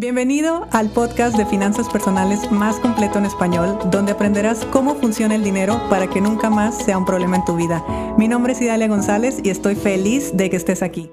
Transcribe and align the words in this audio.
Bienvenido 0.00 0.66
al 0.72 0.90
podcast 0.90 1.36
de 1.36 1.44
finanzas 1.44 1.86
personales 1.90 2.50
más 2.50 2.80
completo 2.80 3.18
en 3.18 3.26
español, 3.26 3.78
donde 3.90 4.12
aprenderás 4.12 4.64
cómo 4.72 4.94
funciona 4.94 5.34
el 5.34 5.44
dinero 5.44 5.78
para 5.90 6.08
que 6.08 6.22
nunca 6.22 6.48
más 6.48 6.82
sea 6.82 6.96
un 6.96 7.04
problema 7.04 7.36
en 7.36 7.44
tu 7.44 7.54
vida. 7.54 7.84
Mi 8.16 8.26
nombre 8.26 8.54
es 8.54 8.62
Idalia 8.62 8.88
González 8.88 9.40
y 9.44 9.50
estoy 9.50 9.74
feliz 9.74 10.34
de 10.34 10.48
que 10.48 10.56
estés 10.56 10.82
aquí. 10.82 11.10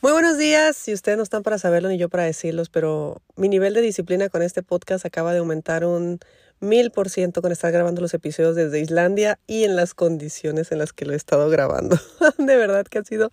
Muy 0.00 0.12
buenos 0.12 0.38
días, 0.38 0.76
si 0.76 0.92
ustedes 0.92 1.16
no 1.16 1.24
están 1.24 1.42
para 1.42 1.58
saberlo 1.58 1.88
ni 1.88 1.98
yo 1.98 2.08
para 2.08 2.22
decirlos, 2.22 2.68
pero 2.68 3.20
mi 3.34 3.48
nivel 3.48 3.74
de 3.74 3.80
disciplina 3.80 4.28
con 4.28 4.40
este 4.40 4.62
podcast 4.62 5.04
acaba 5.04 5.32
de 5.32 5.40
aumentar 5.40 5.84
un 5.84 6.20
mil 6.60 6.92
por 6.92 7.10
ciento 7.10 7.42
con 7.42 7.50
estar 7.50 7.72
grabando 7.72 8.00
los 8.00 8.14
episodios 8.14 8.54
desde 8.54 8.78
Islandia 8.78 9.40
y 9.48 9.64
en 9.64 9.74
las 9.74 9.94
condiciones 9.94 10.70
en 10.70 10.78
las 10.78 10.92
que 10.92 11.04
lo 11.04 11.14
he 11.14 11.16
estado 11.16 11.50
grabando. 11.50 11.98
de 12.38 12.56
verdad 12.56 12.86
que 12.86 12.98
ha 12.98 13.04
sido 13.04 13.32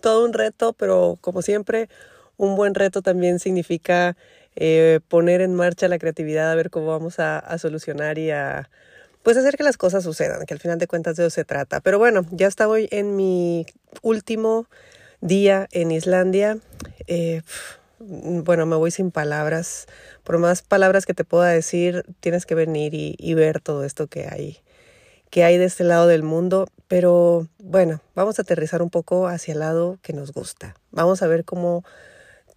todo 0.00 0.24
un 0.24 0.32
reto, 0.32 0.72
pero 0.72 1.16
como 1.20 1.42
siempre, 1.42 1.88
un 2.36 2.56
buen 2.56 2.74
reto 2.74 3.02
también 3.02 3.38
significa 3.38 4.16
eh, 4.56 5.00
poner 5.08 5.40
en 5.40 5.54
marcha 5.54 5.88
la 5.88 5.98
creatividad, 5.98 6.50
a 6.50 6.54
ver 6.54 6.70
cómo 6.70 6.86
vamos 6.86 7.18
a, 7.18 7.58
solucionar 7.58 8.18
y 8.18 8.30
a 8.30 8.70
pues 9.22 9.36
hacer 9.36 9.56
que 9.56 9.64
las 9.64 9.76
cosas 9.76 10.04
sucedan, 10.04 10.44
que 10.46 10.54
al 10.54 10.60
final 10.60 10.78
de 10.78 10.86
cuentas 10.86 11.16
de 11.16 11.24
eso 11.24 11.30
se 11.30 11.44
trata. 11.44 11.80
Pero 11.80 11.98
bueno, 11.98 12.26
ya 12.30 12.46
estoy 12.46 12.88
en 12.90 13.16
mi 13.16 13.66
último 14.02 14.66
día 15.20 15.66
en 15.72 15.90
Islandia. 15.90 16.58
Eh, 17.06 17.40
bueno, 17.98 18.66
me 18.66 18.76
voy 18.76 18.90
sin 18.90 19.10
palabras. 19.10 19.86
Por 20.24 20.38
más 20.38 20.60
palabras 20.62 21.06
que 21.06 21.14
te 21.14 21.24
pueda 21.24 21.48
decir, 21.48 22.04
tienes 22.20 22.44
que 22.44 22.54
venir 22.54 22.92
y, 22.92 23.16
y 23.18 23.32
ver 23.32 23.60
todo 23.60 23.84
esto 23.84 24.08
que 24.08 24.28
hay 24.28 24.60
que 25.34 25.42
hay 25.42 25.58
de 25.58 25.64
este 25.64 25.82
lado 25.82 26.06
del 26.06 26.22
mundo, 26.22 26.68
pero 26.86 27.48
bueno, 27.58 28.00
vamos 28.14 28.38
a 28.38 28.42
aterrizar 28.42 28.82
un 28.82 28.90
poco 28.90 29.26
hacia 29.26 29.50
el 29.50 29.58
lado 29.58 29.98
que 30.00 30.12
nos 30.12 30.32
gusta. 30.32 30.76
Vamos 30.92 31.22
a 31.22 31.26
ver 31.26 31.44
cómo 31.44 31.82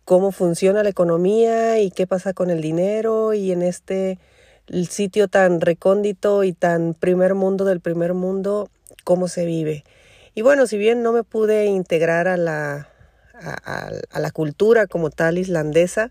cómo 0.08 0.32
funciona 0.32 0.84
la 0.84 0.90
economía 0.90 1.82
y 1.82 1.92
qué 1.92 2.08
pasa 2.08 2.32
con 2.32 2.50
el 2.50 2.62
dinero 2.62 3.34
y 3.34 3.52
en 3.52 3.62
este 3.62 4.20
sitio 4.90 5.27
tan 5.27 5.60
recóndito 5.60 6.46
y 6.46 6.54
tan 6.54 6.94
primer 6.94 7.36
mundo 7.36 7.66
del 7.66 7.82
primer 7.82 8.14
mundo, 8.14 8.70
cómo 9.04 9.27
se 9.27 9.46
vive. 9.46 9.84
Y 10.34 10.44
bueno, 10.44 10.66
si 10.66 10.77
bien 10.77 11.04
no 11.04 11.12
me 11.12 11.24
pude 11.24 11.66
integrar 11.66 12.30
a 12.30 12.38
la, 12.38 12.88
a, 13.34 13.91
a 14.10 14.20
la 14.22 14.32
cultura 14.32 14.88
como 14.88 15.10
tal 15.10 15.38
islandesa, 15.38 16.10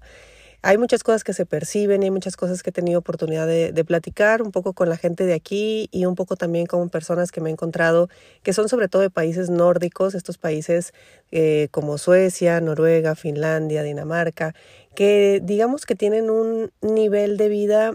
hay 0.67 0.79
muchas 0.79 1.05
cosas 1.05 1.23
que 1.23 1.33
se 1.33 1.47
perciben 1.47 2.03
y 2.03 2.07
hay 2.07 2.11
muchas 2.11 2.37
cosas 2.37 2.65
que 2.65 2.71
he 2.71 2.73
tenido 2.73 2.99
oportunidad 2.99 3.47
de, 3.47 3.85
platicar 3.85 4.43
un 4.43 4.51
poco 4.51 4.73
con 4.73 4.89
la 4.89 4.97
gente 4.97 5.25
de 5.25 5.33
aquí 5.33 5.89
y 5.93 6.07
un 6.07 6.17
poco 6.17 6.35
también 6.35 6.67
con 6.67 6.91
personas 6.91 7.31
que 7.31 7.41
me 7.41 7.51
he 7.51 7.53
encontrado 7.53 8.09
que 8.43 8.53
son 8.53 8.69
sobre 8.69 8.89
todo 8.89 9.03
de 9.03 9.11
países 9.11 9.49
nórdicos, 9.49 10.17
estos 10.17 10.39
países 10.39 10.93
eh, 11.31 11.69
como 11.71 11.99
Suecia, 11.99 12.61
Noruega, 12.61 13.15
Finlandia, 13.15 13.85
Dinamarca, 13.85 14.57
que 14.97 15.41
digamos 15.41 15.87
que 15.87 15.95
tienen 15.95 16.31
un 16.31 16.73
nivel 16.81 17.37
de 17.37 17.49
vida 17.49 17.95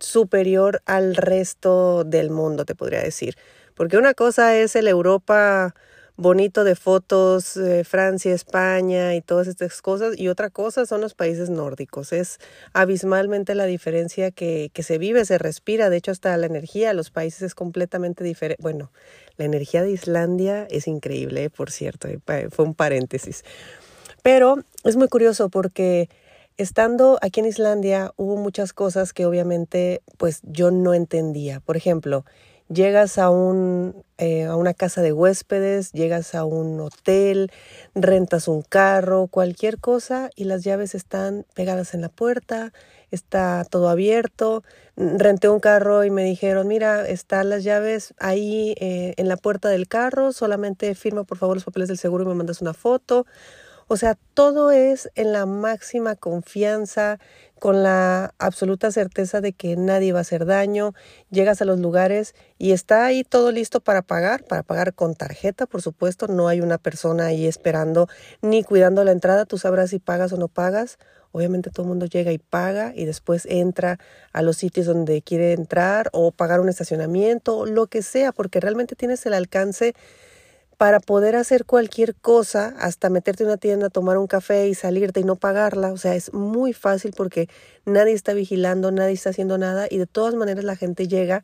superior 0.00 0.82
al 0.86 1.14
resto 1.14 2.02
del 2.02 2.30
mundo, 2.30 2.64
te 2.64 2.74
podría 2.74 3.00
decir. 3.00 3.36
Porque 3.76 3.96
una 3.96 4.14
cosa 4.14 4.56
es 4.56 4.74
el 4.74 4.88
Europa 4.88 5.72
bonito 6.18 6.64
de 6.64 6.74
fotos, 6.74 7.58
Francia, 7.84 8.34
España 8.34 9.14
y 9.14 9.22
todas 9.22 9.46
estas 9.46 9.80
cosas. 9.80 10.18
Y 10.18 10.28
otra 10.28 10.50
cosa 10.50 10.84
son 10.84 11.00
los 11.00 11.14
países 11.14 11.48
nórdicos. 11.48 12.12
Es 12.12 12.38
abismalmente 12.74 13.54
la 13.54 13.64
diferencia 13.64 14.30
que, 14.30 14.70
que 14.74 14.82
se 14.82 14.98
vive, 14.98 15.24
se 15.24 15.38
respira. 15.38 15.88
De 15.88 15.96
hecho, 15.96 16.10
hasta 16.10 16.36
la 16.36 16.46
energía 16.46 16.88
de 16.88 16.94
los 16.94 17.10
países 17.10 17.42
es 17.42 17.54
completamente 17.54 18.24
diferente. 18.24 18.62
Bueno, 18.62 18.90
la 19.38 19.44
energía 19.44 19.82
de 19.82 19.92
Islandia 19.92 20.66
es 20.68 20.88
increíble, 20.88 21.44
eh, 21.44 21.50
por 21.50 21.70
cierto. 21.70 22.08
Eh, 22.08 22.18
fue 22.50 22.64
un 22.64 22.74
paréntesis. 22.74 23.44
Pero 24.22 24.56
es 24.84 24.96
muy 24.96 25.08
curioso 25.08 25.48
porque 25.48 26.10
estando 26.56 27.18
aquí 27.22 27.38
en 27.40 27.46
Islandia 27.46 28.12
hubo 28.16 28.36
muchas 28.36 28.72
cosas 28.72 29.12
que 29.12 29.24
obviamente 29.24 30.02
pues 30.16 30.40
yo 30.42 30.72
no 30.72 30.92
entendía. 30.92 31.60
Por 31.60 31.76
ejemplo, 31.76 32.24
Llegas 32.68 33.16
a, 33.16 33.30
un, 33.30 34.04
eh, 34.18 34.44
a 34.44 34.54
una 34.56 34.74
casa 34.74 35.00
de 35.00 35.14
huéspedes, 35.14 35.92
llegas 35.92 36.34
a 36.34 36.44
un 36.44 36.78
hotel, 36.80 37.50
rentas 37.94 38.46
un 38.46 38.60
carro, 38.60 39.26
cualquier 39.26 39.78
cosa 39.78 40.28
y 40.36 40.44
las 40.44 40.64
llaves 40.64 40.94
están 40.94 41.46
pegadas 41.54 41.94
en 41.94 42.02
la 42.02 42.10
puerta, 42.10 42.74
está 43.10 43.64
todo 43.70 43.88
abierto. 43.88 44.64
Renté 44.96 45.48
un 45.48 45.60
carro 45.60 46.04
y 46.04 46.10
me 46.10 46.24
dijeron, 46.24 46.68
mira, 46.68 47.08
están 47.08 47.48
las 47.48 47.64
llaves 47.64 48.12
ahí 48.18 48.74
eh, 48.80 49.14
en 49.16 49.28
la 49.28 49.38
puerta 49.38 49.70
del 49.70 49.88
carro, 49.88 50.32
solamente 50.32 50.94
firma 50.94 51.24
por 51.24 51.38
favor 51.38 51.56
los 51.56 51.64
papeles 51.64 51.88
del 51.88 51.96
seguro 51.96 52.24
y 52.24 52.26
me 52.26 52.34
mandas 52.34 52.60
una 52.60 52.74
foto. 52.74 53.24
O 53.90 53.96
sea, 53.96 54.18
todo 54.34 54.70
es 54.70 55.10
en 55.14 55.32
la 55.32 55.46
máxima 55.46 56.14
confianza, 56.14 57.18
con 57.58 57.82
la 57.82 58.34
absoluta 58.38 58.90
certeza 58.90 59.40
de 59.40 59.52
que 59.52 59.76
nadie 59.76 60.12
va 60.12 60.20
a 60.20 60.22
hacer 60.22 60.46
daño. 60.46 60.94
Llegas 61.30 61.60
a 61.60 61.64
los 61.64 61.78
lugares 61.78 62.34
y 62.58 62.72
está 62.72 63.04
ahí 63.04 63.24
todo 63.24 63.52
listo 63.52 63.80
para 63.80 64.02
pagar, 64.02 64.44
para 64.44 64.62
pagar 64.62 64.94
con 64.94 65.14
tarjeta, 65.14 65.66
por 65.66 65.82
supuesto. 65.82 66.26
No 66.28 66.48
hay 66.48 66.60
una 66.60 66.78
persona 66.78 67.26
ahí 67.26 67.46
esperando 67.46 68.08
ni 68.42 68.64
cuidando 68.64 69.04
la 69.04 69.12
entrada. 69.12 69.44
Tú 69.44 69.58
sabrás 69.58 69.90
si 69.90 69.98
pagas 69.98 70.32
o 70.32 70.36
no 70.36 70.48
pagas. 70.48 70.98
Obviamente 71.32 71.70
todo 71.70 71.82
el 71.82 71.88
mundo 71.88 72.06
llega 72.06 72.32
y 72.32 72.38
paga 72.38 72.92
y 72.94 73.04
después 73.04 73.46
entra 73.46 73.98
a 74.32 74.42
los 74.42 74.56
sitios 74.56 74.86
donde 74.86 75.20
quiere 75.22 75.52
entrar 75.52 76.08
o 76.12 76.32
pagar 76.32 76.60
un 76.60 76.68
estacionamiento, 76.68 77.66
lo 77.66 77.86
que 77.86 78.02
sea, 78.02 78.32
porque 78.32 78.60
realmente 78.60 78.96
tienes 78.96 79.26
el 79.26 79.34
alcance 79.34 79.94
para 80.78 81.00
poder 81.00 81.34
hacer 81.34 81.64
cualquier 81.64 82.14
cosa, 82.14 82.74
hasta 82.78 83.10
meterte 83.10 83.42
en 83.42 83.48
una 83.48 83.58
tienda, 83.58 83.90
tomar 83.90 84.16
un 84.16 84.28
café 84.28 84.68
y 84.68 84.74
salirte 84.74 85.18
y 85.20 85.24
no 85.24 85.34
pagarla. 85.34 85.92
O 85.92 85.96
sea, 85.96 86.14
es 86.14 86.32
muy 86.32 86.72
fácil 86.72 87.12
porque 87.16 87.48
nadie 87.84 88.12
está 88.12 88.32
vigilando, 88.32 88.92
nadie 88.92 89.14
está 89.14 89.30
haciendo 89.30 89.58
nada 89.58 89.88
y 89.90 89.98
de 89.98 90.06
todas 90.06 90.36
maneras 90.36 90.64
la 90.64 90.76
gente 90.76 91.08
llega 91.08 91.42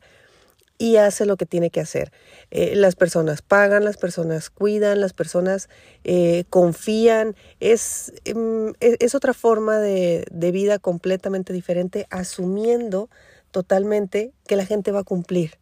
y 0.77 0.95
hace 0.95 1.25
lo 1.25 1.35
que 1.35 1.45
tiene 1.45 1.69
que 1.69 1.81
hacer. 1.81 2.13
Eh, 2.49 2.75
las 2.77 2.95
personas 2.95 3.41
pagan, 3.41 3.83
las 3.83 3.97
personas 3.97 4.49
cuidan, 4.49 5.01
las 5.01 5.11
personas 5.11 5.67
eh, 6.05 6.45
confían. 6.49 7.35
Es, 7.59 8.13
em, 8.23 8.69
e, 8.79 8.95
es, 9.01 9.15
otra 9.15 9.33
forma 9.33 9.79
de, 9.79 10.25
de 10.31 10.51
vida 10.53 10.79
completamente 10.79 11.51
diferente, 11.51 12.07
asumiendo 12.09 13.09
totalmente 13.55 14.33
que 14.47 14.57
la 14.57 14.65
gente 14.65 14.91
va 14.91 14.99
a 14.99 15.03
cumplir. 15.05 15.59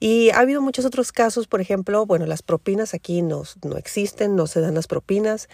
Y 0.00 0.30
ha 0.30 0.40
habido 0.40 0.60
muchos 0.60 0.84
otros 0.84 1.12
casos, 1.12 1.46
por 1.46 1.60
ejemplo, 1.60 2.04
bueno, 2.04 2.26
las 2.26 2.42
propinas 2.42 2.94
aquí 2.94 3.22
no, 3.22 3.44
no 3.62 3.76
existen, 3.76 4.34
no 4.34 4.48
se 4.48 4.60
dan 4.60 4.74
las 4.74 4.88
propinas, 4.88 5.48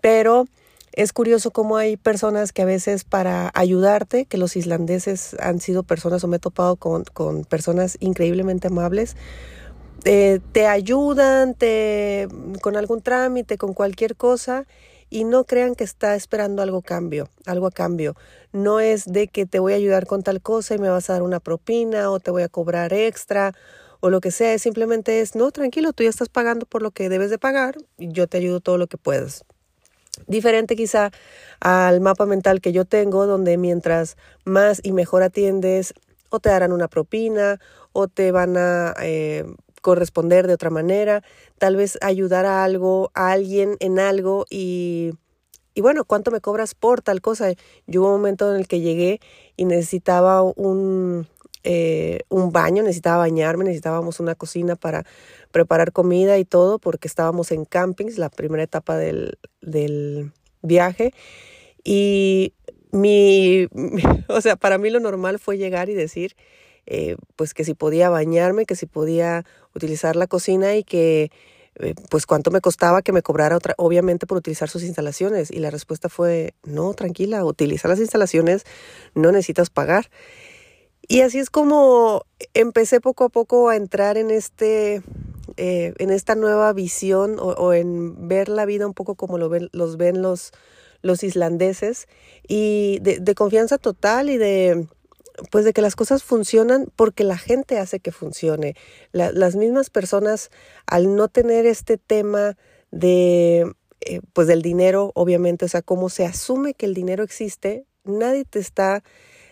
pero 0.00 0.46
es 0.94 1.12
curioso 1.12 1.50
cómo 1.50 1.76
hay 1.76 1.98
personas 1.98 2.54
que 2.54 2.62
a 2.62 2.64
veces 2.64 3.04
para 3.04 3.50
ayudarte, 3.52 4.24
que 4.24 4.38
los 4.38 4.56
islandeses 4.56 5.36
han 5.38 5.60
sido 5.60 5.82
personas 5.82 6.24
o 6.24 6.28
me 6.28 6.38
he 6.38 6.40
topado 6.40 6.76
con, 6.76 7.04
con 7.04 7.44
personas 7.44 7.98
increíblemente 8.00 8.68
amables, 8.68 9.14
eh, 10.06 10.40
te 10.52 10.66
ayudan 10.66 11.52
te, 11.52 12.26
con 12.62 12.74
algún 12.78 13.02
trámite, 13.02 13.58
con 13.58 13.74
cualquier 13.74 14.16
cosa 14.16 14.66
y 15.10 15.24
no 15.24 15.44
crean 15.44 15.74
que 15.74 15.84
está 15.84 16.14
esperando 16.14 16.62
algo 16.62 16.82
cambio, 16.82 17.28
algo 17.46 17.66
a 17.66 17.70
cambio. 17.70 18.14
No 18.52 18.80
es 18.80 19.04
de 19.06 19.28
que 19.28 19.46
te 19.46 19.58
voy 19.58 19.72
a 19.72 19.76
ayudar 19.76 20.06
con 20.06 20.22
tal 20.22 20.40
cosa 20.40 20.74
y 20.74 20.78
me 20.78 20.88
vas 20.88 21.10
a 21.10 21.14
dar 21.14 21.22
una 21.22 21.40
propina 21.40 22.10
o 22.10 22.20
te 22.20 22.30
voy 22.30 22.42
a 22.42 22.48
cobrar 22.48 22.92
extra 22.92 23.54
o 24.00 24.10
lo 24.10 24.20
que 24.20 24.30
sea, 24.30 24.58
simplemente 24.58 25.20
es, 25.20 25.34
no, 25.34 25.50
tranquilo, 25.50 25.92
tú 25.92 26.04
ya 26.04 26.10
estás 26.10 26.28
pagando 26.28 26.66
por 26.66 26.82
lo 26.82 26.92
que 26.92 27.08
debes 27.08 27.30
de 27.30 27.38
pagar 27.38 27.76
y 27.98 28.12
yo 28.12 28.28
te 28.28 28.38
ayudo 28.38 28.60
todo 28.60 28.78
lo 28.78 28.86
que 28.86 28.96
puedas. 28.96 29.44
Diferente 30.26 30.76
quizá 30.76 31.10
al 31.60 32.00
mapa 32.00 32.26
mental 32.26 32.60
que 32.60 32.72
yo 32.72 32.84
tengo, 32.84 33.26
donde 33.26 33.56
mientras 33.56 34.16
más 34.44 34.80
y 34.82 34.92
mejor 34.92 35.22
atiendes, 35.22 35.94
o 36.30 36.40
te 36.40 36.50
darán 36.50 36.72
una 36.72 36.88
propina, 36.88 37.58
o 37.92 38.08
te 38.08 38.32
van 38.32 38.56
a 38.56 38.94
eh, 39.00 39.44
corresponder 39.80 40.46
de 40.46 40.54
otra 40.54 40.70
manera, 40.70 41.22
tal 41.58 41.76
vez 41.76 41.98
ayudar 42.00 42.46
a 42.46 42.64
algo, 42.64 43.10
a 43.14 43.32
alguien 43.32 43.76
en 43.80 43.98
algo 43.98 44.44
y, 44.50 45.12
y 45.74 45.80
bueno, 45.80 46.04
¿cuánto 46.04 46.30
me 46.30 46.40
cobras 46.40 46.74
por 46.74 47.02
tal 47.02 47.20
cosa? 47.20 47.52
Yo 47.86 48.00
hubo 48.00 48.08
un 48.08 48.20
momento 48.20 48.52
en 48.52 48.60
el 48.60 48.68
que 48.68 48.80
llegué 48.80 49.20
y 49.56 49.64
necesitaba 49.64 50.42
un, 50.42 51.28
eh, 51.64 52.20
un 52.28 52.50
baño, 52.50 52.82
necesitaba 52.82 53.18
bañarme, 53.18 53.64
necesitábamos 53.64 54.20
una 54.20 54.34
cocina 54.34 54.76
para 54.76 55.04
preparar 55.50 55.92
comida 55.92 56.38
y 56.38 56.44
todo, 56.44 56.78
porque 56.78 57.08
estábamos 57.08 57.52
en 57.52 57.64
campings, 57.64 58.18
la 58.18 58.28
primera 58.28 58.62
etapa 58.62 58.96
del, 58.96 59.38
del 59.60 60.32
viaje. 60.62 61.12
Y 61.84 62.54
mi, 62.90 63.66
o 64.28 64.40
sea, 64.40 64.56
para 64.56 64.78
mí 64.78 64.90
lo 64.90 65.00
normal 65.00 65.38
fue 65.38 65.58
llegar 65.58 65.88
y 65.88 65.94
decir, 65.94 66.36
eh, 66.90 67.16
pues 67.36 67.52
que 67.52 67.64
si 67.64 67.74
podía 67.74 68.08
bañarme, 68.08 68.64
que 68.64 68.74
si 68.74 68.86
podía 68.86 69.44
utilizar 69.74 70.16
la 70.16 70.26
cocina 70.26 70.74
y 70.74 70.84
que 70.84 71.30
eh, 71.74 71.94
pues 72.08 72.24
cuánto 72.24 72.50
me 72.50 72.62
costaba 72.62 73.02
que 73.02 73.12
me 73.12 73.20
cobrara 73.20 73.56
otra, 73.56 73.74
obviamente 73.76 74.26
por 74.26 74.38
utilizar 74.38 74.70
sus 74.70 74.82
instalaciones. 74.82 75.50
Y 75.50 75.58
la 75.58 75.70
respuesta 75.70 76.08
fue, 76.08 76.54
no, 76.64 76.94
tranquila, 76.94 77.44
utiliza 77.44 77.88
las 77.88 78.00
instalaciones, 78.00 78.64
no 79.14 79.30
necesitas 79.32 79.68
pagar. 79.68 80.10
Y 81.06 81.20
así 81.20 81.38
es 81.38 81.50
como 81.50 82.22
empecé 82.54 83.02
poco 83.02 83.24
a 83.24 83.28
poco 83.28 83.68
a 83.68 83.76
entrar 83.76 84.16
en 84.16 84.30
este, 84.30 85.02
eh, 85.56 85.94
en 85.98 86.10
esta 86.10 86.36
nueva 86.36 86.72
visión 86.72 87.36
o, 87.38 87.72
en 87.74 88.28
ver 88.28 88.48
la 88.48 88.64
vida 88.64 88.86
un 88.86 88.94
poco 88.94 89.14
como 89.14 89.36
lo 89.36 89.50
ven, 89.50 89.68
los 89.72 89.98
ven 89.98 90.22
los, 90.22 90.52
los 91.02 91.22
islandeses 91.22 92.08
y 92.46 92.98
de, 93.00 93.34
confianza 93.34 93.78
total 93.78 94.30
y 94.30 94.36
de 94.36 94.86
pues 95.50 95.64
de 95.64 95.72
que 95.72 95.82
las 95.82 95.96
cosas 95.96 96.22
funcionan 96.22 96.86
porque 96.96 97.24
la 97.24 97.38
gente 97.38 97.78
hace 97.78 98.00
que 98.00 98.12
funcione. 98.12 98.74
las 99.12 99.56
mismas 99.56 99.90
personas 99.90 100.50
al 100.86 101.14
no 101.14 101.28
tener 101.28 101.66
este 101.66 101.98
tema 101.98 102.56
de 102.90 103.72
eh, 104.00 104.20
pues 104.32 104.46
del 104.46 104.62
dinero, 104.62 105.10
obviamente, 105.14 105.64
o 105.64 105.68
sea, 105.68 105.82
cómo 105.82 106.08
se 106.08 106.24
asume 106.24 106.74
que 106.74 106.86
el 106.86 106.94
dinero 106.94 107.24
existe, 107.24 107.84
nadie 108.04 108.44
te 108.44 108.60
está 108.60 109.02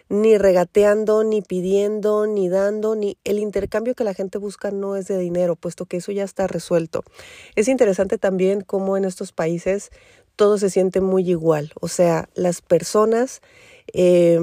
ni 0.09 0.39
regateando, 0.39 1.25
ni 1.25 1.43
pidiendo, 1.43 2.29
ni 2.29 2.49
dando, 2.49 2.95
ni 2.95 3.19
el 3.25 3.41
intercambio 3.41 3.97
que 3.97 4.05
la 4.05 4.15
gente 4.15 4.39
busca 4.39 4.71
no 4.71 4.95
es 4.95 5.09
de 5.09 5.19
dinero, 5.19 5.57
puesto 5.57 5.87
que 5.87 5.97
eso 5.97 6.13
ya 6.13 6.23
está 6.23 6.47
resuelto. 6.47 7.03
Es 7.57 7.67
interesante 7.67 8.19
también 8.19 8.61
cómo 8.61 8.97
en 8.97 9.05
estos 9.05 9.33
países 9.33 9.91
todo 10.37 10.59
se 10.59 10.71
siente 10.71 11.01
muy 11.01 11.29
igual, 11.29 11.73
o 11.81 11.89
sea, 11.89 12.29
las 12.35 12.61
personas 12.63 13.41
eh, 13.93 14.41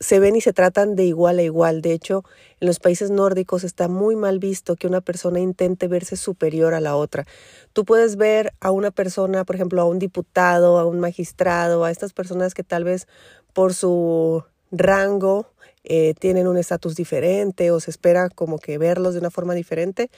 se 0.00 0.18
ven 0.18 0.34
y 0.34 0.40
se 0.40 0.54
tratan 0.54 0.96
de 0.96 1.04
igual 1.04 1.38
a 1.38 1.42
igual. 1.42 1.82
De 1.82 1.92
hecho, 1.92 2.24
en 2.58 2.66
los 2.66 2.80
países 2.80 3.10
nórdicos 3.10 3.64
está 3.64 3.86
muy 3.86 4.16
mal 4.16 4.38
visto 4.38 4.74
que 4.74 4.86
una 4.86 5.02
persona 5.02 5.40
intente 5.40 5.88
verse 5.88 6.16
superior 6.16 6.72
a 6.72 6.80
la 6.80 6.96
otra. 6.96 7.26
Tú 7.74 7.84
puedes 7.84 8.16
ver 8.16 8.54
a 8.60 8.70
una 8.70 8.90
persona, 8.90 9.44
por 9.44 9.56
ejemplo, 9.56 9.82
a 9.82 9.84
un 9.84 9.98
diputado, 9.98 10.78
a 10.78 10.86
un 10.86 11.00
magistrado, 11.00 11.84
a 11.84 11.90
estas 11.90 12.14
personas 12.14 12.54
que 12.54 12.64
tal 12.64 12.84
vez 12.84 13.06
por 13.52 13.74
su 13.74 14.42
rango 14.72 15.52
eh, 15.84 16.14
tienen 16.18 16.48
un 16.48 16.56
estatus 16.56 16.94
diferente 16.94 17.70
o 17.70 17.80
se 17.80 17.90
espera 17.90 18.30
como 18.30 18.58
que 18.58 18.78
verlos 18.78 19.14
de 19.14 19.20
una 19.20 19.30
forma 19.30 19.54
diferente. 19.54 20.10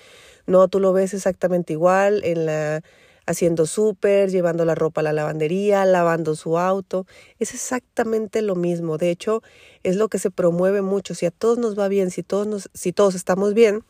No, 0.46 0.69
tú 0.69 0.79
lo 0.79 0.93
ves 0.93 1.12
exactamente 1.12 1.73
igual 1.73 2.23
en 2.25 2.46
la 2.46 2.82
haciendo 3.27 3.67
súper, 3.67 4.31
llevando 4.31 4.65
la 4.65 4.75
ropa 4.75 5.01
a 5.01 5.05
la 5.05 5.13
lavandería, 5.13 5.85
lavando 5.85 6.35
su 6.35 6.59
auto. 6.59 7.07
Es 7.39 7.55
exactamente 7.55 8.43
lo 8.43 8.55
mismo. 8.55 8.99
De 8.99 9.11
hecho, 9.11 9.43
es 9.83 9.97
lo 9.97 10.09
que 10.09 10.19
se 10.19 10.31
promueve 10.31 10.83
mucho. 10.83 11.15
Si 11.15 11.27
a 11.27 11.31
todos 11.31 11.59
nos 11.59 11.79
va 11.79 11.89
bien, 11.89 12.11
si 12.11 12.23
todos, 12.23 12.47
nos, 12.47 12.71
si 12.75 12.93
todos 12.93 13.15
estamos 13.15 13.55
bien, 13.55 13.85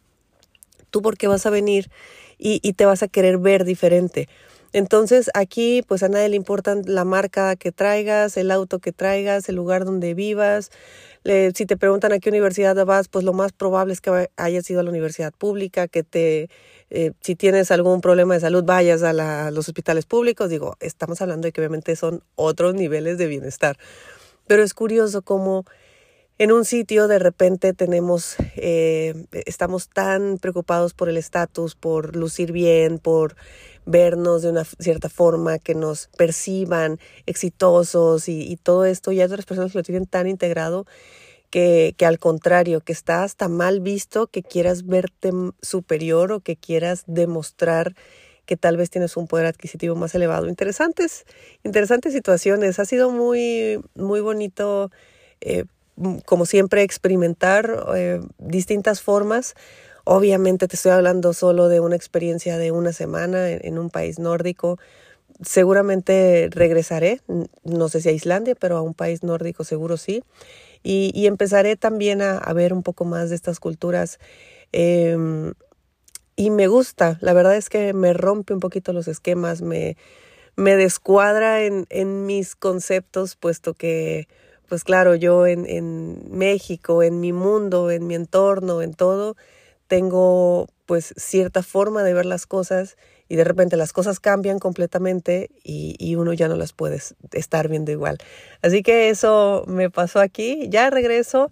tú 0.90 1.02
por 1.02 1.16
qué 1.16 1.28
vas 1.28 1.46
a 1.46 1.50
venir 1.50 1.90
y, 2.38 2.60
y 2.62 2.74
te 2.74 2.84
vas 2.84 3.02
a 3.02 3.08
querer 3.08 3.38
ver 3.38 3.64
diferente. 3.64 4.28
Entonces 4.72 5.30
aquí 5.34 5.82
pues 5.86 6.02
a 6.02 6.08
nadie 6.08 6.30
le 6.30 6.36
importa 6.36 6.76
la 6.84 7.04
marca 7.04 7.56
que 7.56 7.72
traigas, 7.72 8.36
el 8.36 8.50
auto 8.50 8.78
que 8.78 8.92
traigas, 8.92 9.48
el 9.48 9.56
lugar 9.56 9.84
donde 9.84 10.14
vivas. 10.14 10.70
si 11.24 11.66
te 11.66 11.76
preguntan 11.76 12.12
a 12.12 12.18
qué 12.18 12.30
universidad 12.30 12.84
vas, 12.86 13.08
pues 13.08 13.24
lo 13.24 13.32
más 13.32 13.52
probable 13.52 13.92
es 13.92 14.00
que 14.00 14.30
hayas 14.36 14.70
ido 14.70 14.80
a 14.80 14.82
la 14.82 14.90
universidad 14.90 15.32
pública, 15.32 15.88
que 15.88 16.02
te, 16.02 16.48
eh, 16.90 17.12
si 17.20 17.36
tienes 17.36 17.70
algún 17.70 18.00
problema 18.00 18.34
de 18.34 18.40
salud, 18.40 18.64
vayas 18.64 19.02
a, 19.02 19.50
los 19.50 19.68
hospitales 19.68 20.06
públicos. 20.06 20.50
Digo, 20.50 20.76
estamos 20.80 21.22
hablando 21.22 21.46
de 21.46 21.52
que 21.52 21.60
obviamente 21.60 21.96
son 21.96 22.22
otros 22.34 22.74
niveles 22.74 23.18
de 23.18 23.26
bienestar. 23.26 23.78
Pero 24.46 24.62
es 24.62 24.74
curioso 24.74 25.22
cómo 25.22 25.64
en 26.38 26.50
un 26.50 26.64
sitio 26.64 27.08
de 27.08 27.18
repente 27.18 27.72
tenemos, 27.72 28.36
eh, 28.56 29.14
estamos 29.46 29.88
tan 29.88 30.38
preocupados 30.38 30.92
por 30.92 31.08
el 31.08 31.16
estatus, 31.16 31.76
por 31.76 32.16
lucir 32.16 32.52
bien, 32.52 32.98
por 32.98 33.36
vernos 33.86 34.42
de 34.42 34.50
una 34.50 34.64
cierta 34.64 35.08
forma, 35.08 35.58
que 35.58 35.74
nos 35.74 36.08
perciban 36.16 36.98
exitosos 37.26 38.28
y, 38.28 38.56
todo 38.62 38.84
esto, 38.84 39.12
y 39.12 39.20
hay 39.20 39.26
otras 39.26 39.46
personas 39.46 39.72
que 39.72 39.78
lo 39.78 39.84
tienen 39.84 40.06
tan 40.06 40.26
integrado 40.26 40.86
que, 41.50 41.94
que, 41.96 42.06
al 42.06 42.18
contrario, 42.18 42.80
que 42.80 42.92
está 42.92 43.24
hasta 43.24 43.48
mal 43.48 43.80
visto 43.80 44.26
que 44.26 44.42
quieras 44.42 44.86
verte 44.86 45.32
superior 45.60 46.32
o 46.32 46.40
que 46.40 46.56
quieras 46.56 47.04
demostrar 47.06 47.94
que 48.46 48.56
tal 48.56 48.76
vez 48.76 48.90
tienes 48.90 49.16
un 49.16 49.26
poder 49.26 49.46
adquisitivo 49.46 49.94
más 49.94 50.14
elevado. 50.14 50.48
Interesantes, 50.48 51.24
interesantes 51.62 52.12
situaciones. 52.12 52.78
Ha 52.78 52.84
sido 52.84 53.10
muy, 53.10 53.80
muy 53.94 54.20
bonito, 54.20 54.90
eh, 55.40 55.64
como 56.26 56.46
siempre, 56.46 56.82
experimentar 56.82 57.86
eh, 57.94 58.20
distintas 58.38 59.00
formas. 59.00 59.54
Obviamente 60.04 60.66
te 60.66 60.76
estoy 60.76 60.92
hablando 60.92 61.32
solo 61.32 61.68
de 61.68 61.80
una 61.80 61.94
experiencia 61.94 62.58
de 62.58 62.72
una 62.72 62.92
semana 62.92 63.50
en, 63.50 63.78
un 63.78 63.88
país 63.88 64.18
nórdico. 64.18 64.78
Seguramente 65.42 66.48
regresaré, 66.50 67.20
no 67.64 67.88
sé 67.88 68.00
si 68.00 68.08
a 68.08 68.12
Islandia, 68.12 68.54
pero 68.56 68.76
a 68.76 68.82
un 68.82 68.94
país 68.94 69.22
nórdico 69.22 69.62
seguro 69.64 69.96
sí. 69.96 70.24
Y, 70.82 71.26
empezaré 71.26 71.76
también 71.76 72.20
a, 72.22 72.52
ver 72.52 72.72
un 72.72 72.82
poco 72.82 73.04
más 73.04 73.30
de 73.30 73.36
estas 73.36 73.60
culturas. 73.60 74.18
Em, 74.72 75.52
y 76.34 76.50
me 76.50 76.66
gusta, 76.66 77.18
la 77.20 77.32
verdad 77.34 77.56
es 77.56 77.68
que 77.68 77.92
me 77.92 78.12
rompe 78.12 78.54
un 78.54 78.60
poquito 78.60 78.92
los 78.92 79.06
esquemas, 79.06 79.62
me, 79.62 79.96
me 80.56 80.76
descuadra 80.76 81.62
en, 81.62 81.86
en 81.90 82.26
mis 82.26 82.56
conceptos, 82.56 83.36
puesto 83.36 83.74
que, 83.74 84.26
pues 84.68 84.82
claro, 84.82 85.14
yo 85.14 85.46
en, 85.46 85.66
en 85.66 86.36
México, 86.36 87.04
en 87.04 87.20
mi 87.20 87.32
mundo, 87.32 87.92
en 87.92 88.06
mi 88.08 88.16
entorno, 88.16 88.82
en 88.82 88.94
todo, 88.94 89.36
tengo 89.92 90.68
pues 90.86 91.12
cierta 91.18 91.62
forma 91.62 92.02
de 92.02 92.14
ver 92.14 92.24
las 92.24 92.46
cosas 92.46 92.96
y 93.28 93.36
de 93.36 93.44
repente 93.44 93.76
las 93.76 93.92
cosas 93.92 94.20
cambian 94.20 94.58
completamente 94.58 95.50
y, 95.62 96.14
uno 96.14 96.32
ya 96.32 96.48
no 96.48 96.56
las 96.56 96.72
puede 96.72 96.98
estar 97.32 97.68
viendo 97.68 97.92
igual. 97.92 98.16
Así 98.62 98.82
que 98.82 99.10
eso 99.10 99.64
me 99.66 99.90
pasó 99.90 100.20
aquí. 100.20 100.66
Ya 100.70 100.88
regreso, 100.88 101.50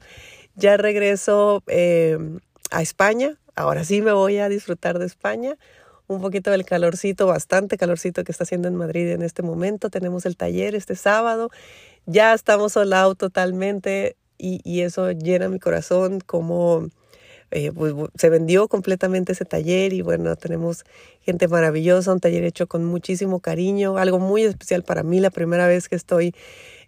ya 0.55 0.79
regreso 0.79 1.63
em, 1.67 2.41
a 2.71 2.81
España. 2.81 3.39
Ahora 3.57 3.85
sí 3.85 4.01
me 4.01 4.13
voy 4.13 4.39
a 4.39 4.49
disfrutar 4.49 4.99
de 4.99 5.05
España. 5.05 5.59
Un 6.07 6.23
poquito 6.23 6.51
del 6.51 6.65
calorcito, 6.65 7.27
bastante 7.27 7.77
calorcito 7.77 8.25
que 8.25 8.33
está 8.33 8.45
haciendo 8.45 8.69
en 8.69 8.75
Madrid 8.75 9.11
en 9.11 9.21
este 9.21 9.43
momento. 9.43 9.91
Tenemos 9.91 10.25
el 10.25 10.39
taller 10.39 10.75
este 10.75 10.97
sábado. 10.97 11.51
Ya 12.07 12.33
estamos 12.33 12.73
sold 12.73 12.95
out 12.95 13.19
totalmente 13.19 14.17
y, 14.39 14.63
y 14.65 14.81
eso 14.81 15.11
llena 15.13 15.51
mi 15.51 15.59
corazón 15.59 16.21
como 16.21 16.89
eh, 17.51 17.73
pues, 17.73 17.95
se 18.15 18.31
vendió 18.31 18.69
completamente 18.69 19.33
ese 19.33 19.45
taller 19.45 19.93
y 19.93 20.03
bueno, 20.03 20.37
tenemos 20.37 20.85
gente 21.23 21.49
maravillosa, 21.49 22.13
un 22.13 22.21
taller 22.21 22.45
hecho 22.45 22.67
con 22.67 22.85
muchísimo 22.85 23.41
cariño, 23.41 23.99
algo 23.99 24.19
muy 24.19 24.45
especial 24.45 24.83
para 24.83 25.03
mí, 25.03 25.21
la 25.21 25.31
primera 25.31 25.67
vez 25.67 25.89
que 25.89 25.97
estoy 25.97 26.35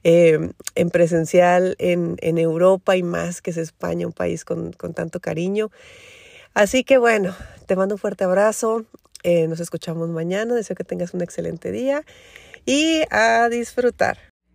eh, 0.04 0.50
en 0.74 0.90
presencial 0.90 1.76
en, 1.78 2.16
en, 2.20 2.38
Europa 2.38 2.96
y 2.96 3.02
más 3.02 3.40
que 3.42 3.50
es 3.50 3.56
España, 3.56 4.06
un 4.06 4.12
país 4.12 4.44
con, 4.44 4.72
con 4.72 4.94
tanto 4.94 5.20
cariño. 5.20 5.70
Así 6.54 6.84
que 6.84 6.98
bueno, 6.98 7.34
te 7.66 7.76
mando 7.76 7.94
un 7.94 7.98
fuerte 7.98 8.24
abrazo, 8.24 8.84
eh, 9.22 9.46
nos 9.46 9.60
escuchamos 9.60 10.08
mañana, 10.08 10.54
deseo 10.54 10.76
que 10.76 10.84
tengas 10.84 11.14
un 11.14 11.22
excelente 11.22 11.70
día 11.70 12.04
y 12.66 13.02
a 13.10 13.48
disfrutar. 13.48 14.31